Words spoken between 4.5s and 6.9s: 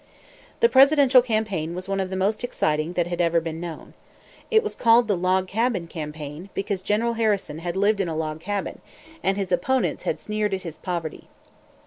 was called the "log cabin" campaign, because